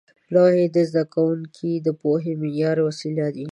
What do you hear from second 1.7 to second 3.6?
د پوهې معیاري وسیله وې.